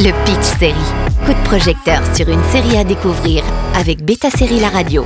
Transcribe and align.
Le 0.00 0.12
Pitch 0.24 0.58
Série. 0.60 0.74
Coup 1.26 1.32
de 1.32 1.44
projecteur 1.44 2.00
sur 2.14 2.28
une 2.28 2.44
série 2.52 2.76
à 2.76 2.84
découvrir 2.84 3.42
avec 3.74 4.04
Beta 4.04 4.30
Série 4.30 4.60
La 4.60 4.68
Radio. 4.68 5.04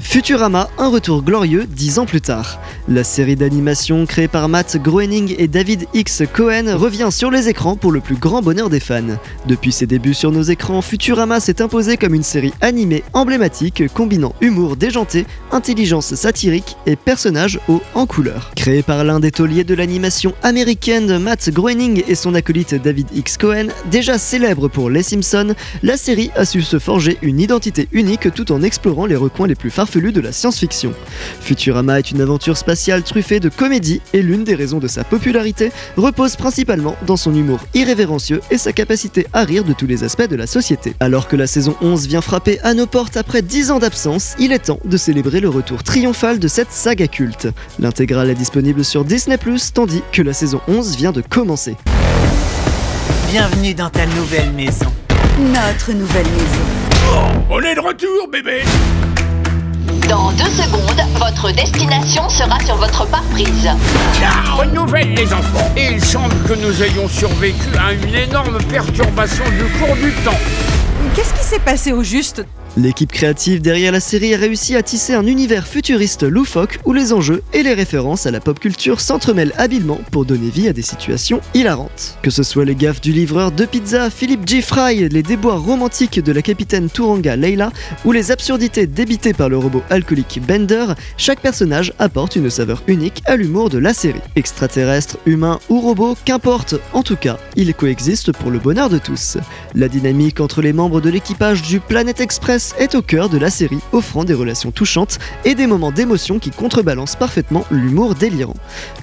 Futurama, 0.00 0.70
un 0.78 0.88
retour 0.88 1.22
glorieux 1.22 1.66
dix 1.66 1.98
ans 1.98 2.06
plus 2.06 2.22
tard. 2.22 2.58
La 2.92 3.04
série 3.04 3.36
d'animation 3.36 4.04
créée 4.04 4.26
par 4.26 4.48
Matt 4.48 4.76
Groening 4.82 5.36
et 5.38 5.46
David 5.46 5.86
X. 5.94 6.24
Cohen 6.32 6.76
revient 6.76 7.10
sur 7.12 7.30
les 7.30 7.48
écrans 7.48 7.76
pour 7.76 7.92
le 7.92 8.00
plus 8.00 8.16
grand 8.16 8.42
bonheur 8.42 8.68
des 8.68 8.80
fans. 8.80 9.16
Depuis 9.46 9.70
ses 9.70 9.86
débuts 9.86 10.12
sur 10.12 10.32
nos 10.32 10.42
écrans, 10.42 10.82
Futurama 10.82 11.38
s'est 11.38 11.62
imposé 11.62 11.96
comme 11.96 12.14
une 12.14 12.24
série 12.24 12.52
animée 12.60 13.04
emblématique 13.12 13.84
combinant 13.94 14.34
humour 14.40 14.74
déjanté, 14.74 15.24
intelligence 15.52 16.16
satirique 16.16 16.76
et 16.84 16.96
personnages 16.96 17.60
hauts 17.68 17.80
en 17.94 18.06
couleur. 18.06 18.50
Créée 18.56 18.82
par 18.82 19.04
l'un 19.04 19.20
des 19.20 19.30
tauliers 19.30 19.62
de 19.62 19.74
l'animation 19.74 20.34
américaine, 20.42 21.18
Matt 21.18 21.48
Groening 21.50 22.02
et 22.08 22.16
son 22.16 22.34
acolyte 22.34 22.74
David 22.74 23.06
X. 23.14 23.36
Cohen, 23.36 23.68
déjà 23.92 24.18
célèbre 24.18 24.66
pour 24.66 24.90
Les 24.90 25.04
Simpsons, 25.04 25.54
la 25.84 25.96
série 25.96 26.32
a 26.34 26.44
su 26.44 26.60
se 26.60 26.80
forger 26.80 27.18
une 27.22 27.38
identité 27.38 27.86
unique 27.92 28.34
tout 28.34 28.50
en 28.50 28.64
explorant 28.64 29.06
les 29.06 29.14
recoins 29.14 29.46
les 29.46 29.54
plus 29.54 29.70
farfelus 29.70 30.10
de 30.10 30.20
la 30.20 30.32
science-fiction. 30.32 30.92
Futurama 31.40 32.00
est 32.00 32.10
une 32.10 32.20
aventure 32.20 32.56
spatiale 32.56 32.79
truffée 33.04 33.40
de 33.40 33.48
comédie 33.48 34.00
et 34.12 34.22
l'une 34.22 34.42
des 34.42 34.54
raisons 34.54 34.78
de 34.78 34.88
sa 34.88 35.04
popularité 35.04 35.70
repose 35.96 36.36
principalement 36.36 36.96
dans 37.06 37.16
son 37.16 37.34
humour 37.34 37.60
irrévérencieux 37.74 38.40
et 38.50 38.58
sa 38.58 38.72
capacité 38.72 39.26
à 39.32 39.44
rire 39.44 39.64
de 39.64 39.72
tous 39.72 39.86
les 39.86 40.02
aspects 40.02 40.28
de 40.28 40.36
la 40.36 40.46
société. 40.46 40.94
Alors 40.98 41.28
que 41.28 41.36
la 41.36 41.46
saison 41.46 41.76
11 41.82 42.06
vient 42.06 42.22
frapper 42.22 42.58
à 42.60 42.72
nos 42.74 42.86
portes 42.86 43.16
après 43.16 43.42
10 43.42 43.70
ans 43.70 43.78
d'absence, 43.78 44.34
il 44.38 44.52
est 44.52 44.66
temps 44.66 44.80
de 44.84 44.96
célébrer 44.96 45.40
le 45.40 45.48
retour 45.48 45.82
triomphal 45.82 46.38
de 46.38 46.48
cette 46.48 46.72
saga 46.72 47.06
culte. 47.06 47.48
L'intégrale 47.78 48.30
est 48.30 48.34
disponible 48.34 48.84
sur 48.84 49.04
Disney⁇ 49.04 49.36
tandis 49.72 50.02
que 50.12 50.22
la 50.22 50.32
saison 50.32 50.60
11 50.66 50.96
vient 50.96 51.12
de 51.12 51.20
commencer. 51.20 51.76
Bienvenue 53.30 53.74
dans 53.74 53.90
ta 53.90 54.06
nouvelle 54.06 54.52
maison. 54.52 54.86
Notre 55.38 55.92
nouvelle 55.92 56.26
maison. 56.26 57.46
On 57.50 57.60
est 57.60 57.74
de 57.74 57.80
retour, 57.80 58.28
bébé 58.32 58.62
Dans 60.08 60.32
deux 60.32 60.44
secondes, 60.44 60.89
votre 61.30 61.52
destination 61.52 62.28
sera 62.28 62.58
sur 62.60 62.74
votre 62.76 63.06
pare-brise. 63.06 63.70
Ah, 64.22 64.56
Bonne 64.56 64.74
nouvelle, 64.74 65.14
les 65.14 65.32
enfants 65.32 65.72
Il 65.76 66.04
semble 66.04 66.34
que 66.42 66.54
nous 66.54 66.82
ayons 66.82 67.06
survécu 67.08 67.68
à 67.78 67.92
une 67.92 68.14
énorme 68.14 68.58
perturbation 68.64 69.44
du 69.44 69.64
cours 69.78 69.94
du 69.96 70.10
temps. 70.24 70.38
Qu'est-ce 71.14 71.32
qui 71.32 71.44
s'est 71.44 71.60
passé 71.60 71.92
au 71.92 72.02
juste 72.02 72.44
L'équipe 72.76 73.10
créative 73.10 73.60
derrière 73.60 73.90
la 73.90 73.98
série 73.98 74.32
a 74.32 74.38
réussi 74.38 74.76
à 74.76 74.82
tisser 74.82 75.14
un 75.14 75.26
univers 75.26 75.66
futuriste 75.66 76.22
loufoque 76.22 76.78
où 76.84 76.92
les 76.92 77.12
enjeux 77.12 77.42
et 77.52 77.64
les 77.64 77.74
références 77.74 78.26
à 78.26 78.30
la 78.30 78.38
pop 78.38 78.60
culture 78.60 79.00
s'entremêlent 79.00 79.52
habilement 79.58 79.98
pour 80.12 80.24
donner 80.24 80.50
vie 80.50 80.68
à 80.68 80.72
des 80.72 80.82
situations 80.82 81.40
hilarantes. 81.52 82.16
Que 82.22 82.30
ce 82.30 82.44
soit 82.44 82.64
les 82.64 82.76
gaffes 82.76 83.00
du 83.00 83.12
livreur 83.12 83.50
de 83.50 83.64
pizza 83.64 84.08
Philippe 84.08 84.48
G. 84.48 84.62
Fry, 84.62 85.08
les 85.08 85.22
déboires 85.24 85.60
romantiques 85.60 86.20
de 86.20 86.32
la 86.32 86.42
capitaine 86.42 86.88
Turanga 86.88 87.34
Leila 87.34 87.72
ou 88.04 88.12
les 88.12 88.30
absurdités 88.30 88.86
débitées 88.86 89.34
par 89.34 89.48
le 89.48 89.58
robot 89.58 89.82
alcoolique 89.90 90.40
Bender, 90.46 90.94
chaque 91.16 91.40
personnage 91.40 91.92
apporte 91.98 92.36
une 92.36 92.50
saveur 92.50 92.84
unique 92.86 93.22
à 93.26 93.34
l'humour 93.34 93.68
de 93.68 93.78
la 93.78 93.92
série. 93.92 94.20
Extraterrestres, 94.36 95.18
humains 95.26 95.58
ou 95.70 95.80
robots, 95.80 96.16
qu'importe, 96.24 96.76
en 96.92 97.02
tout 97.02 97.16
cas, 97.16 97.36
ils 97.56 97.74
coexistent 97.74 98.32
pour 98.32 98.52
le 98.52 98.60
bonheur 98.60 98.88
de 98.88 98.98
tous. 98.98 99.38
La 99.74 99.88
dynamique 99.88 100.40
entre 100.40 100.62
les 100.62 100.72
membres 100.72 101.00
de 101.00 101.10
l'équipage 101.10 101.62
du 101.62 101.80
Planet 101.80 102.20
Express 102.20 102.59
est 102.78 102.94
au 102.94 103.02
cœur 103.02 103.28
de 103.28 103.38
la 103.38 103.50
série, 103.50 103.78
offrant 103.92 104.24
des 104.24 104.34
relations 104.34 104.70
touchantes 104.70 105.18
et 105.44 105.54
des 105.54 105.66
moments 105.66 105.92
d'émotion 105.92 106.38
qui 106.38 106.50
contrebalancent 106.50 107.16
parfaitement 107.16 107.64
l'humour 107.70 108.14
délirant. 108.14 108.56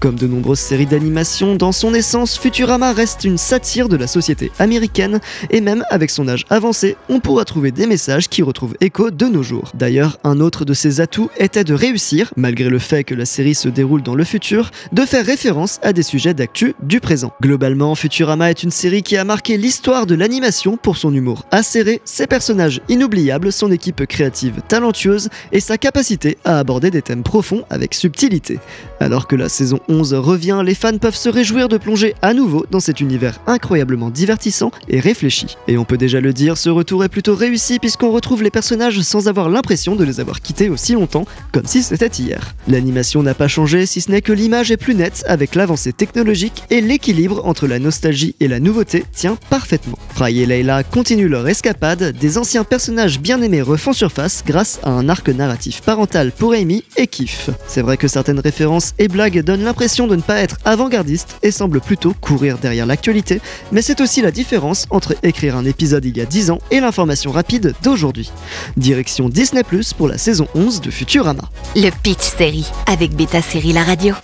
Comme 0.00 0.16
de 0.16 0.26
nombreuses 0.26 0.58
séries 0.58 0.86
d'animation, 0.86 1.56
dans 1.56 1.72
son 1.72 1.94
essence, 1.94 2.38
Futurama 2.38 2.92
reste 2.92 3.24
une 3.24 3.38
satire 3.38 3.88
de 3.88 3.96
la 3.96 4.06
société 4.06 4.50
américaine, 4.58 5.20
et 5.50 5.60
même 5.60 5.84
avec 5.90 6.10
son 6.10 6.28
âge 6.28 6.44
avancé, 6.50 6.96
on 7.08 7.20
pourra 7.20 7.44
trouver 7.44 7.70
des 7.70 7.86
messages 7.86 8.28
qui 8.28 8.42
retrouvent 8.42 8.76
écho 8.80 9.10
de 9.10 9.26
nos 9.26 9.42
jours. 9.42 9.72
D'ailleurs, 9.74 10.18
un 10.24 10.40
autre 10.40 10.64
de 10.64 10.74
ses 10.74 11.00
atouts 11.00 11.30
était 11.38 11.64
de 11.64 11.74
réussir, 11.74 12.32
malgré 12.36 12.68
le 12.68 12.78
fait 12.78 13.04
que 13.04 13.14
la 13.14 13.24
série 13.24 13.54
se 13.54 13.68
déroule 13.68 14.02
dans 14.02 14.14
le 14.14 14.24
futur, 14.24 14.70
de 14.92 15.02
faire 15.02 15.24
référence 15.24 15.78
à 15.82 15.92
des 15.92 16.02
sujets 16.02 16.34
d'actu 16.34 16.74
du 16.82 17.00
présent. 17.00 17.32
Globalement, 17.42 17.94
Futurama 17.94 18.50
est 18.50 18.62
une 18.62 18.70
série 18.70 19.02
qui 19.02 19.16
a 19.16 19.24
marqué 19.24 19.56
l'histoire 19.56 20.06
de 20.06 20.14
l'animation 20.14 20.76
pour 20.76 20.96
son 20.96 21.14
humour 21.14 21.44
acéré, 21.50 22.00
ses 22.04 22.26
personnages 22.26 22.80
inoubliables, 22.88 23.43
son 23.50 23.70
équipe 23.70 24.06
créative 24.06 24.60
talentueuse 24.68 25.28
et 25.52 25.60
sa 25.60 25.78
capacité 25.78 26.38
à 26.44 26.58
aborder 26.58 26.90
des 26.90 27.02
thèmes 27.02 27.22
profonds 27.22 27.64
avec 27.70 27.94
subtilité. 27.94 28.58
Alors 29.00 29.26
que 29.26 29.36
la 29.36 29.48
saison 29.48 29.80
11 29.88 30.14
revient, 30.14 30.62
les 30.64 30.74
fans 30.74 30.98
peuvent 30.98 31.14
se 31.14 31.28
réjouir 31.28 31.68
de 31.68 31.76
plonger 31.76 32.14
à 32.22 32.34
nouveau 32.34 32.64
dans 32.70 32.80
cet 32.80 33.00
univers 33.00 33.40
incroyablement 33.46 34.10
divertissant 34.10 34.70
et 34.88 35.00
réfléchi. 35.00 35.56
Et 35.68 35.78
on 35.78 35.84
peut 35.84 35.98
déjà 35.98 36.20
le 36.20 36.32
dire, 36.32 36.56
ce 36.58 36.70
retour 36.70 37.04
est 37.04 37.08
plutôt 37.08 37.34
réussi 37.34 37.78
puisqu'on 37.78 38.10
retrouve 38.10 38.42
les 38.42 38.50
personnages 38.50 39.00
sans 39.00 39.28
avoir 39.28 39.48
l'impression 39.48 39.96
de 39.96 40.04
les 40.04 40.20
avoir 40.20 40.40
quittés 40.40 40.68
aussi 40.68 40.94
longtemps, 40.94 41.26
comme 41.52 41.66
si 41.66 41.82
c'était 41.82 42.06
hier. 42.06 42.54
L'animation 42.68 43.22
n'a 43.22 43.34
pas 43.34 43.48
changé 43.48 43.86
si 43.86 44.00
ce 44.00 44.10
n'est 44.10 44.22
que 44.22 44.32
l'image 44.32 44.70
est 44.70 44.76
plus 44.76 44.94
nette 44.94 45.24
avec 45.26 45.54
l'avancée 45.54 45.92
technologique 45.92 46.64
et 46.70 46.80
l'équilibre 46.80 47.42
entre 47.44 47.66
la 47.66 47.78
nostalgie 47.78 48.34
et 48.40 48.48
la 48.48 48.60
nouveauté 48.60 49.04
tient 49.12 49.36
parfaitement. 49.50 49.98
Fry 50.14 50.40
et 50.40 50.46
Layla 50.46 50.82
continuent 50.82 51.28
leur 51.28 51.48
escapade, 51.48 52.16
des 52.18 52.38
anciens 52.38 52.64
personnages 52.64 53.20
bien 53.20 53.33
aimés 53.42 53.62
refont 53.62 53.92
surface 53.92 54.42
grâce 54.46 54.80
à 54.82 54.90
un 54.90 55.08
arc 55.08 55.28
narratif 55.28 55.82
parental 55.82 56.32
pour 56.32 56.52
Amy 56.52 56.84
et 56.96 57.06
Kiff. 57.06 57.50
C'est 57.66 57.82
vrai 57.82 57.96
que 57.96 58.08
certaines 58.08 58.40
références 58.40 58.94
et 58.98 59.08
blagues 59.08 59.42
donnent 59.42 59.64
l'impression 59.64 60.06
de 60.06 60.16
ne 60.16 60.22
pas 60.22 60.40
être 60.40 60.58
avant-gardistes 60.64 61.36
et 61.42 61.50
semblent 61.50 61.80
plutôt 61.80 62.14
courir 62.20 62.58
derrière 62.58 62.86
l'actualité, 62.86 63.40
mais 63.72 63.82
c'est 63.82 64.00
aussi 64.00 64.22
la 64.22 64.30
différence 64.30 64.86
entre 64.90 65.14
écrire 65.22 65.56
un 65.56 65.64
épisode 65.64 66.04
il 66.04 66.16
y 66.16 66.20
a 66.20 66.26
10 66.26 66.50
ans 66.50 66.58
et 66.70 66.80
l'information 66.80 67.30
rapide 67.30 67.74
d'aujourd'hui. 67.82 68.30
Direction 68.76 69.28
Disney 69.28 69.62
Plus 69.62 69.92
pour 69.92 70.08
la 70.08 70.18
saison 70.18 70.46
11 70.54 70.80
de 70.80 70.90
Futurama. 70.90 71.50
Le 71.76 71.90
Pitch 72.02 72.22
Série 72.22 72.70
avec 72.86 73.14
Beta 73.14 73.42
Série 73.42 73.72
La 73.72 73.82
Radio. 73.82 74.14